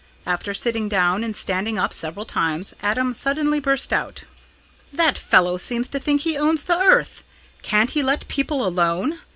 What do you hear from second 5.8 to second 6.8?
to think he owns the